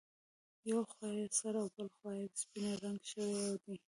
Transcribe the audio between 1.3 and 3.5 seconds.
سره او بله خوا یې سپینه رنګ شوې